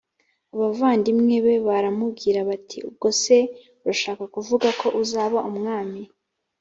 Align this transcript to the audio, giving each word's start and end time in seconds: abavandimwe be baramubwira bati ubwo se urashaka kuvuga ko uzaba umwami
abavandimwe 0.53 1.35
be 1.45 1.55
baramubwira 1.67 2.39
bati 2.49 2.77
ubwo 2.89 3.07
se 3.21 3.37
urashaka 3.83 4.23
kuvuga 4.35 4.67
ko 4.79 4.87
uzaba 5.01 5.39
umwami 5.49 6.01